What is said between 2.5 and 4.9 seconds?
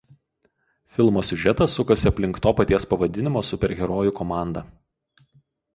paties pavadinimo superherojų komandą.